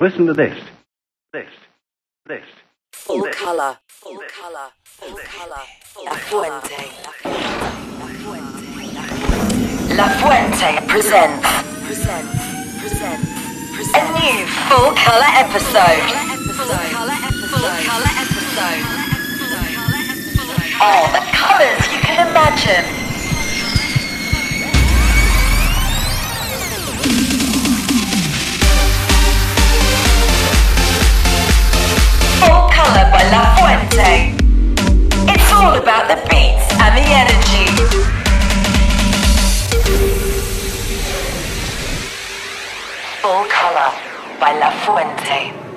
[0.00, 0.56] Listen to this.
[1.32, 1.50] This.
[2.26, 2.44] This.
[2.92, 3.34] Full this.
[3.34, 3.76] color.
[3.88, 4.30] Full this.
[4.30, 4.70] color.
[4.84, 5.26] Full this.
[5.26, 5.62] color.
[6.04, 6.76] La Fuente.
[7.02, 8.54] La Fuente.
[9.96, 11.42] La Fuente presents.
[11.82, 12.30] Presents.
[12.78, 13.26] Presents.
[13.74, 13.98] Presents.
[13.98, 16.06] A new full color episode.
[16.54, 17.58] Full color episode.
[17.58, 18.86] Full color episode.
[20.80, 23.07] All the colors you can imagine.
[32.40, 34.34] full color by La Fuente.
[35.32, 37.66] It's all about the beats and the energy.
[43.22, 43.90] Full Color
[44.40, 45.67] by La Fuente.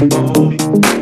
[0.00, 1.01] Give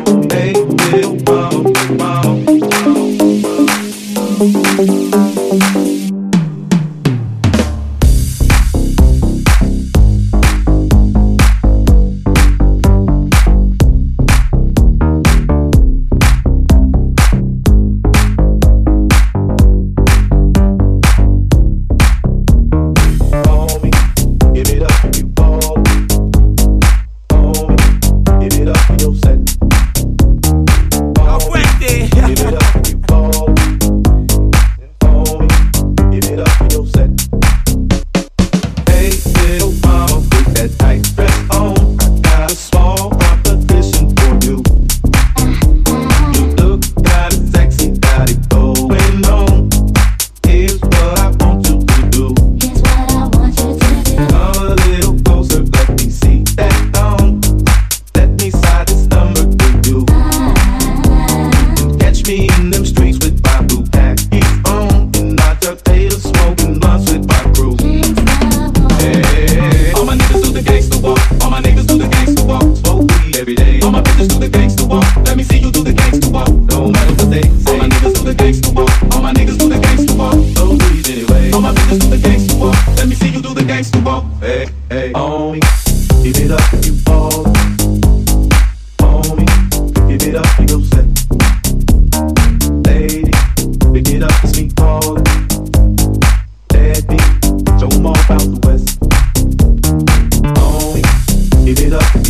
[101.91, 102.20] it up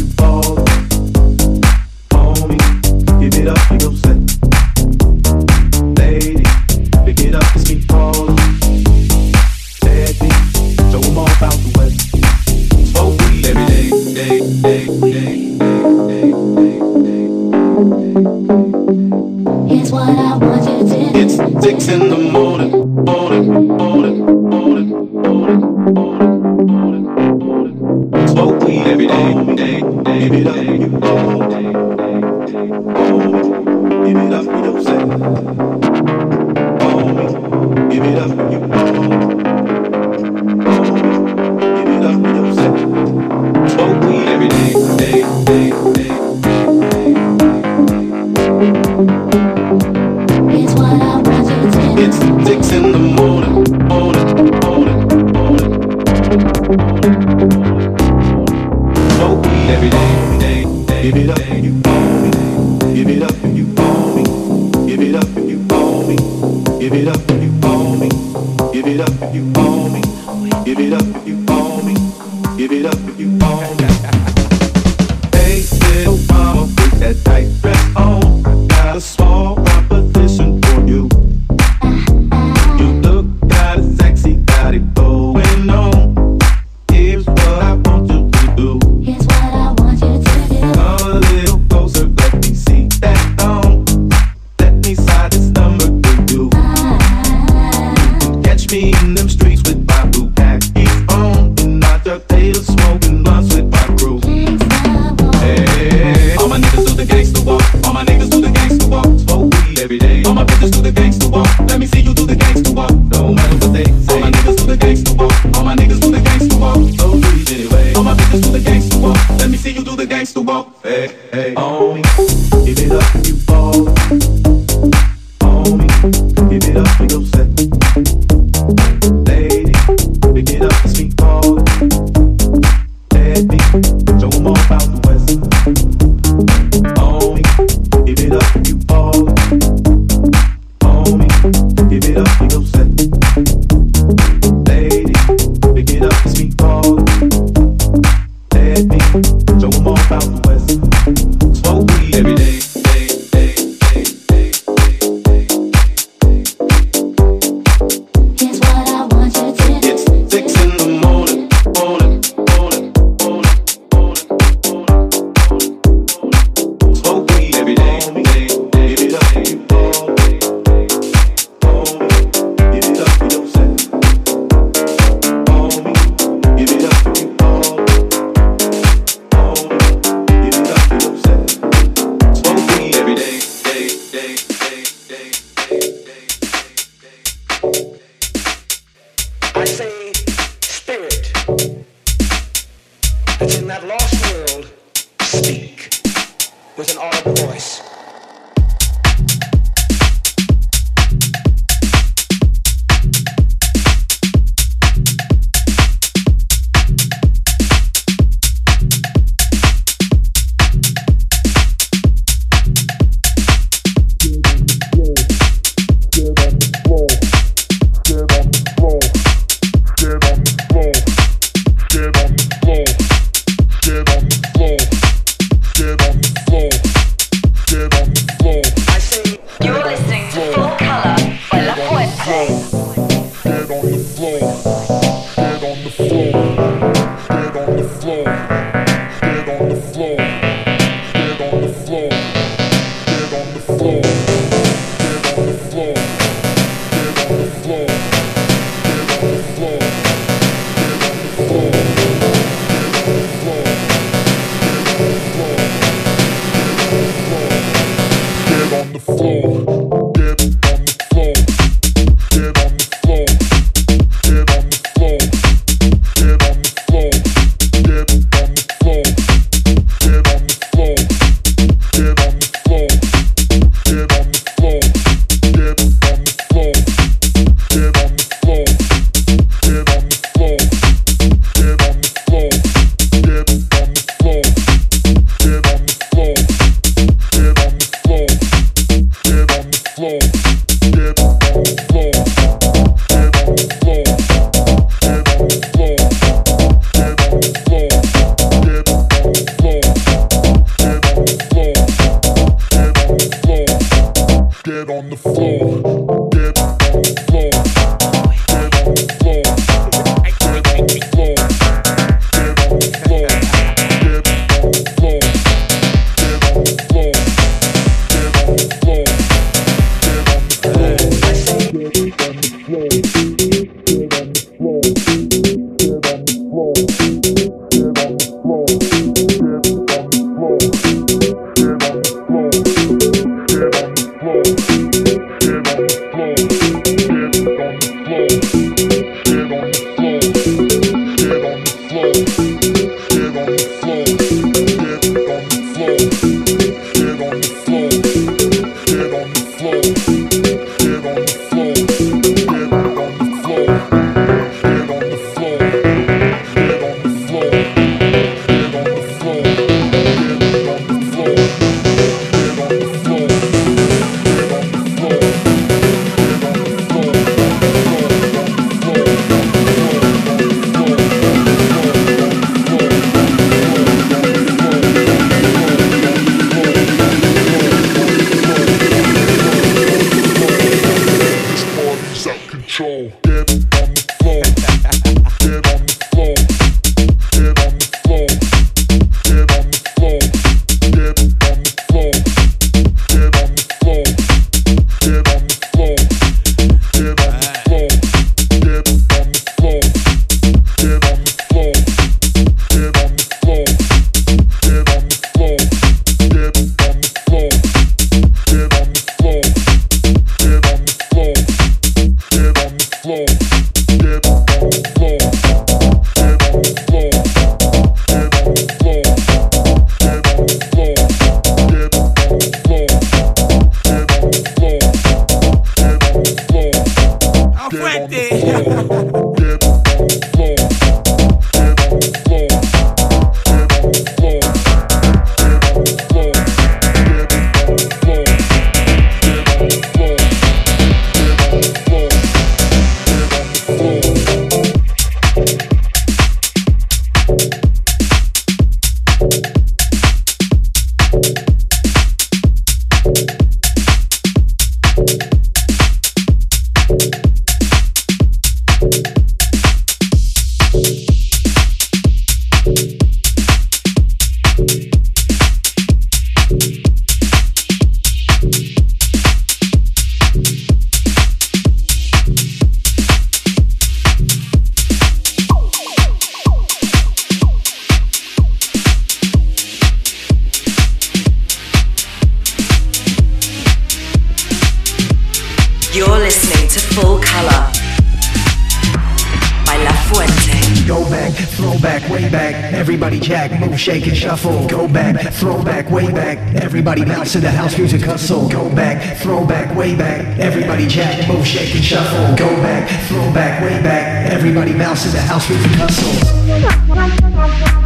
[493.82, 494.68] shake and shuffle.
[494.68, 496.38] Go back, throw back, way back.
[496.56, 498.48] Everybody bounce to the house music hustle.
[498.48, 500.38] Go back, throw back, way back.
[500.38, 502.36] Everybody jack, move, shake and shuffle.
[502.36, 504.32] Go back, throw back, way back.
[504.32, 507.81] Everybody bounce to the house music hustle.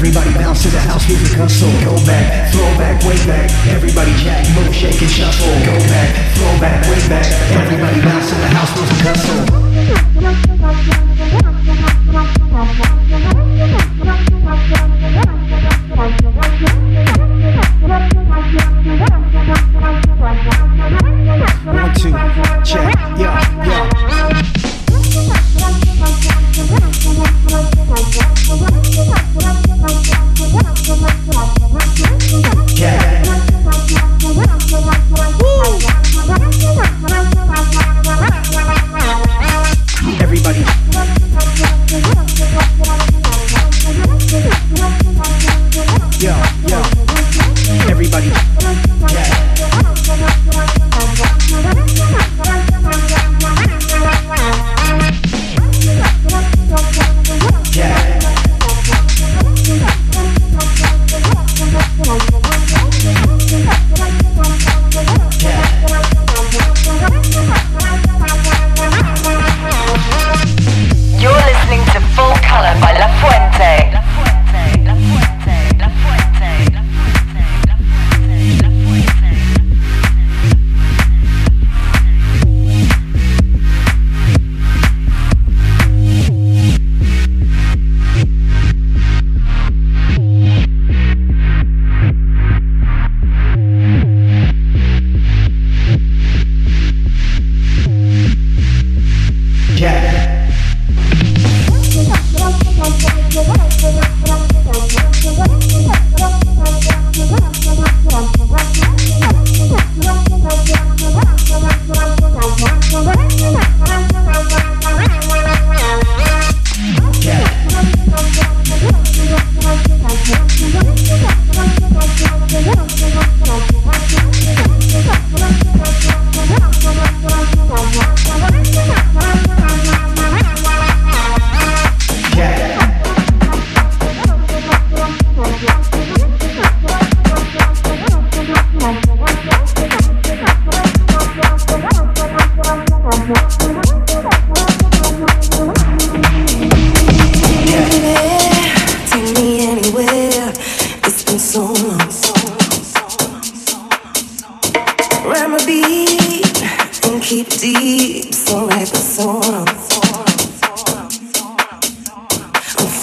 [0.00, 1.36] Everybody bounce to the house with the.
[1.84, 3.50] Go back, throw back, way back.
[3.68, 5.46] Everybody jack, move, shake, and shuffle.
[5.46, 7.26] Go back, throw back, way back.
[7.52, 8.88] Everybody bounce to the house with
[10.94, 10.99] the.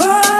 [0.08, 0.37] heart.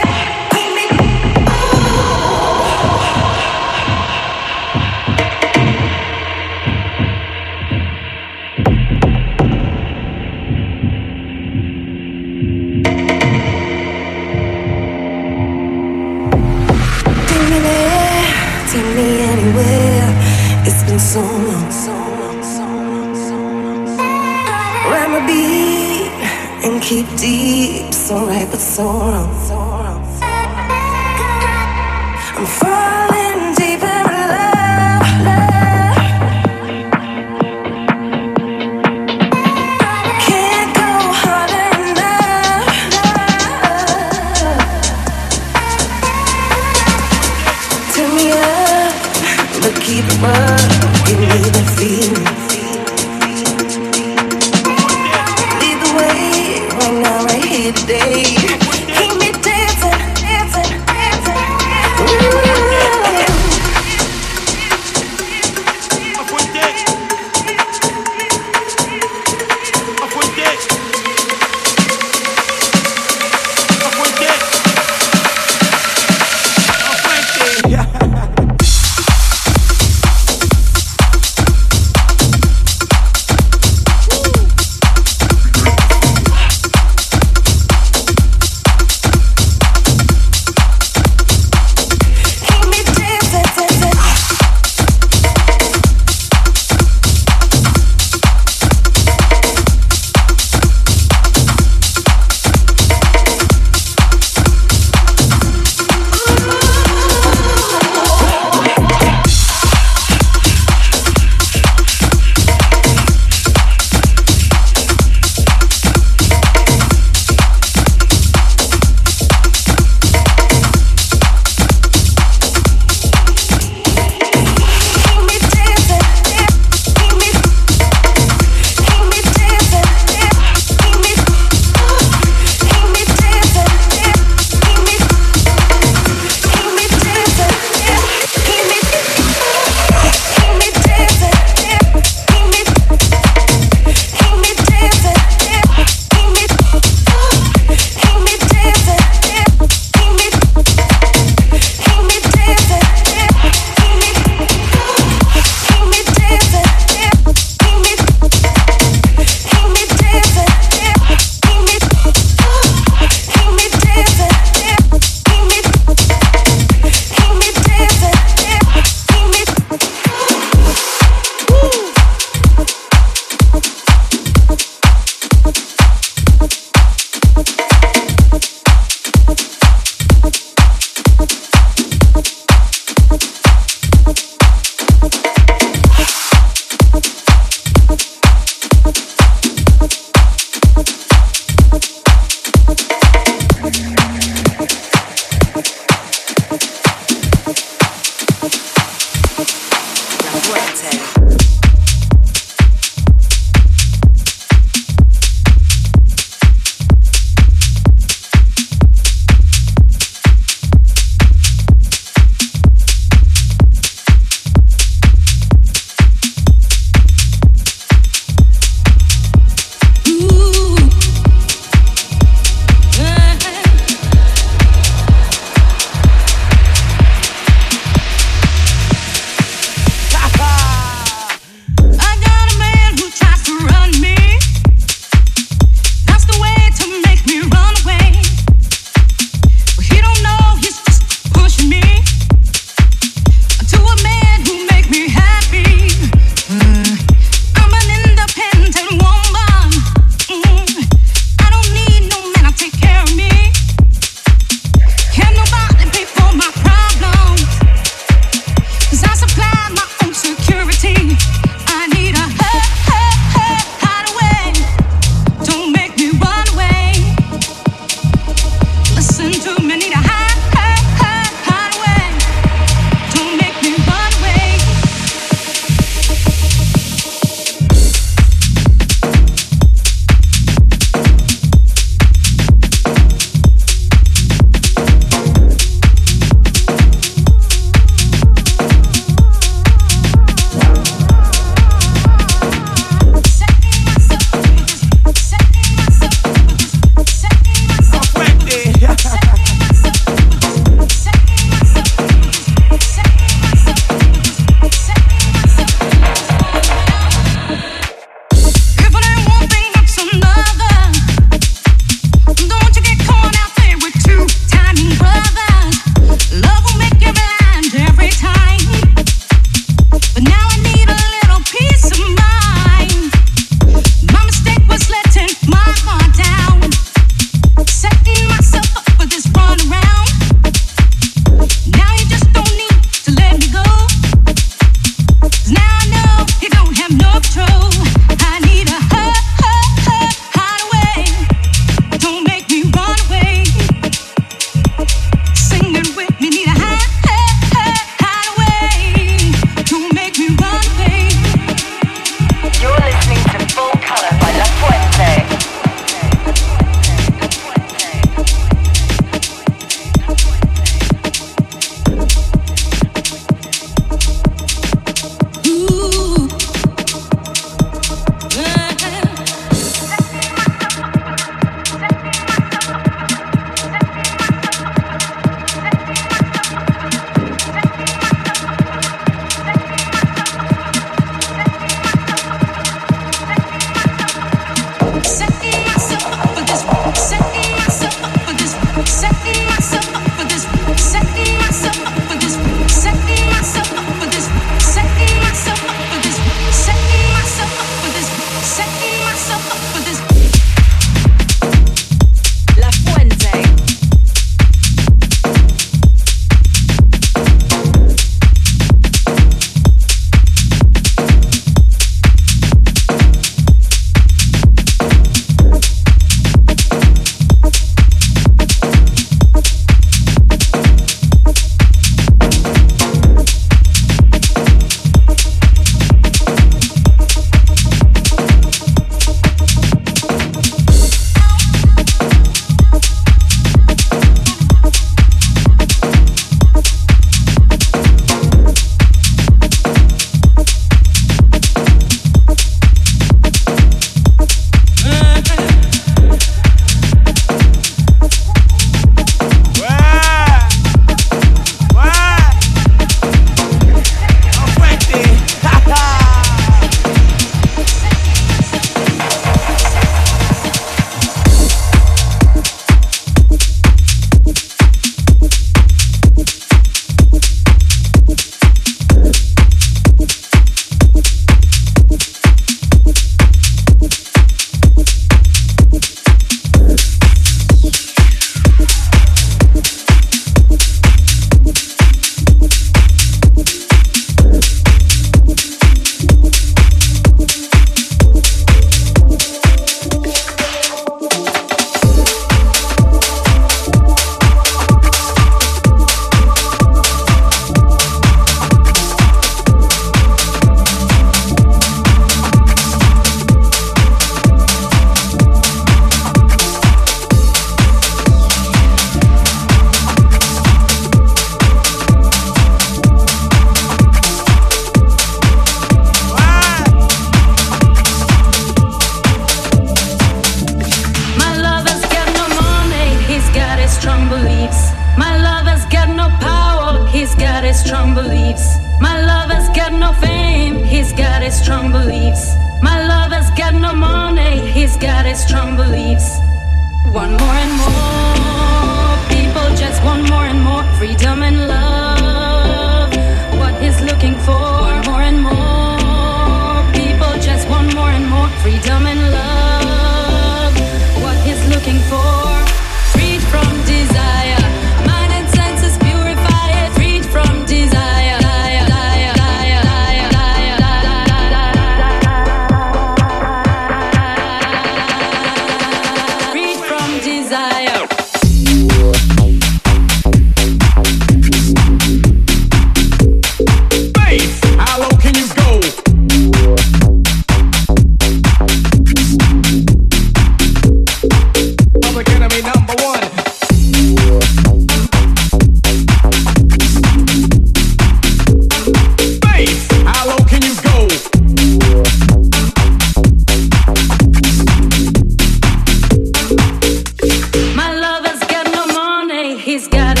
[599.51, 600.00] He's got it.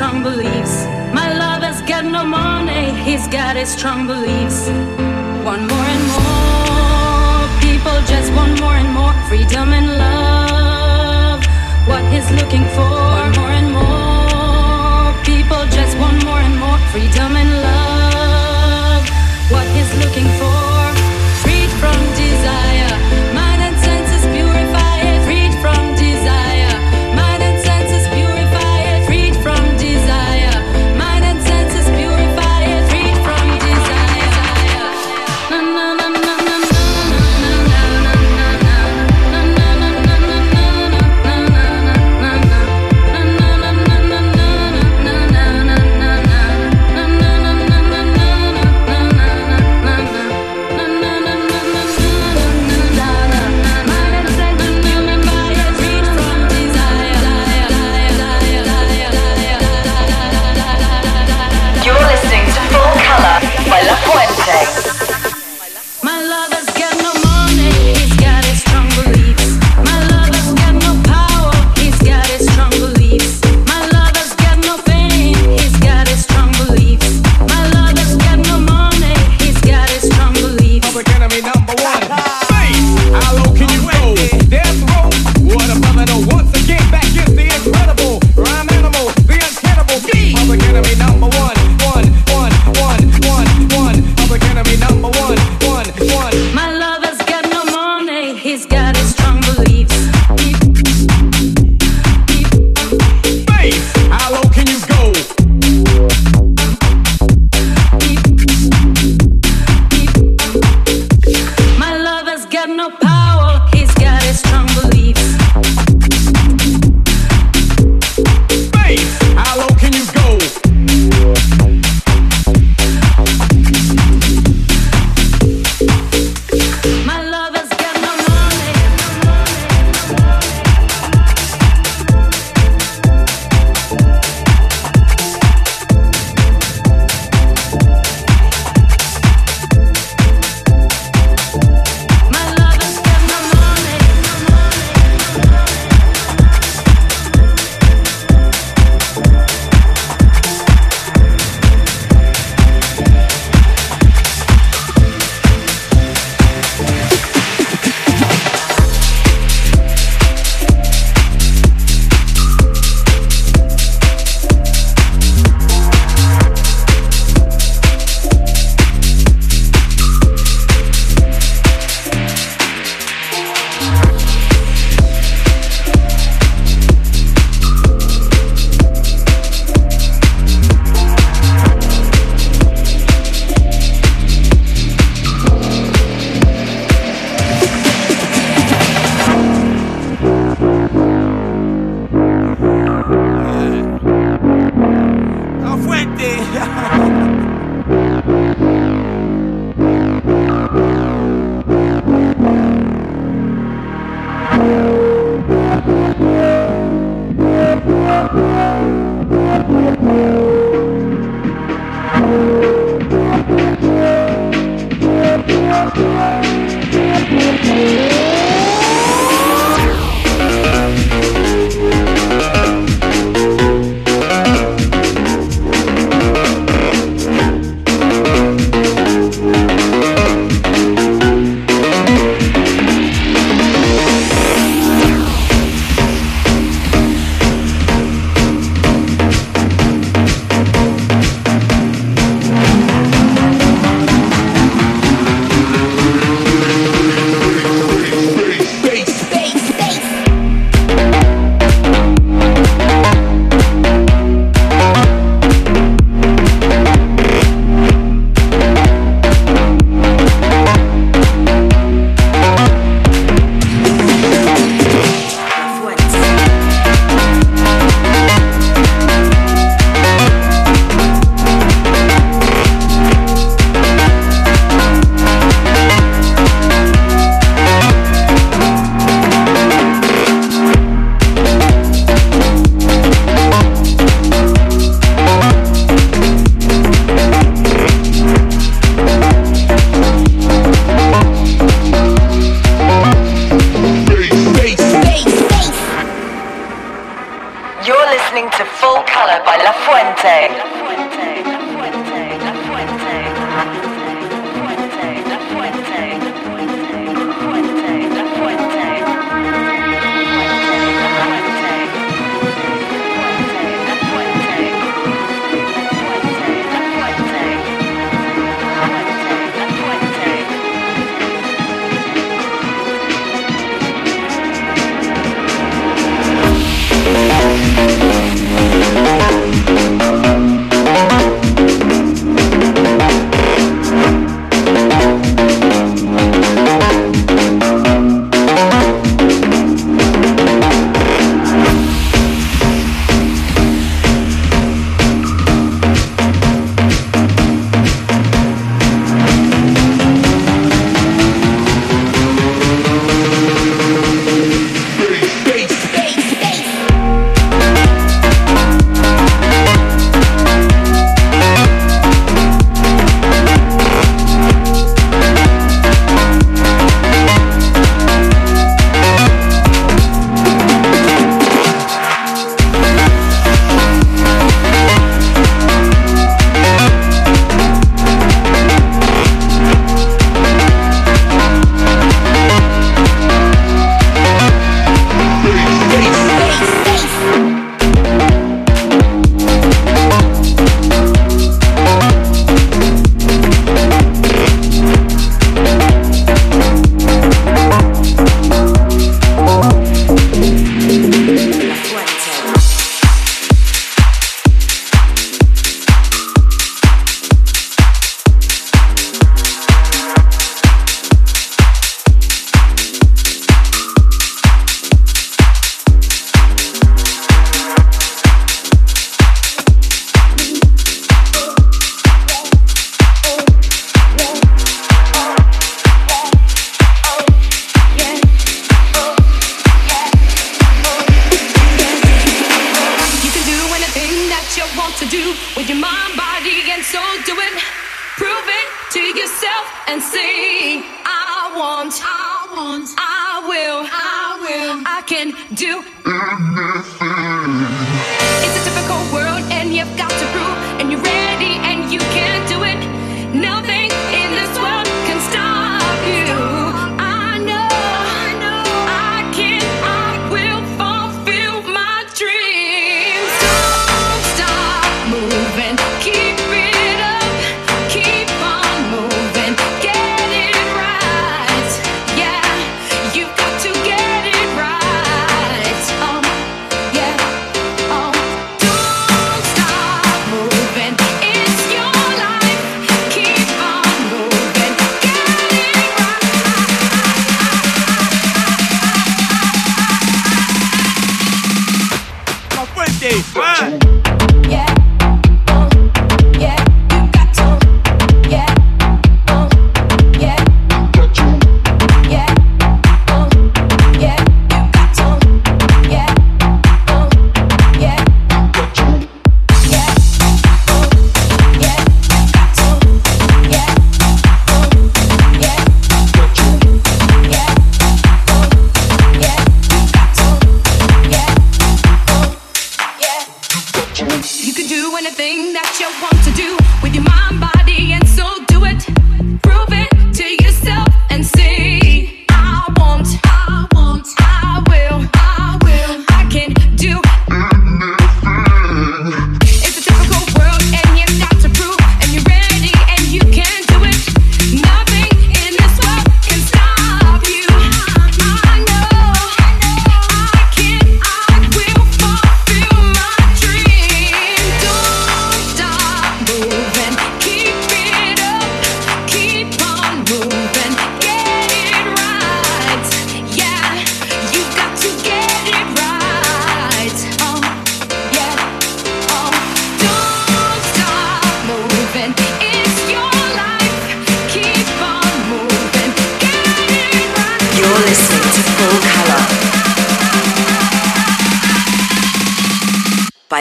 [0.00, 0.86] strong beliefs.
[1.12, 4.60] My lover's got no money, he's got his strong beliefs.
[5.44, 9.74] Want more and more, people just want more and more freedom.
[9.74, 9.79] And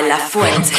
[0.07, 0.75] La Fuente.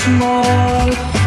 [0.00, 1.19] Small.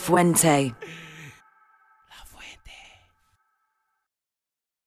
[0.00, 0.74] Fuente.